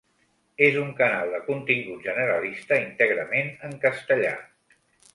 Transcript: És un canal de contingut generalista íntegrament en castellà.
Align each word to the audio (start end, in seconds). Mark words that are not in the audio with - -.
És 0.67 0.77
un 0.83 0.89
canal 1.01 1.35
de 1.35 1.41
contingut 1.51 2.03
generalista 2.09 2.81
íntegrament 2.89 3.55
en 3.71 3.81
castellà. 3.89 4.37